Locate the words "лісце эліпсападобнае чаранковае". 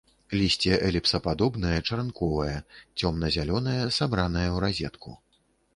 0.37-2.57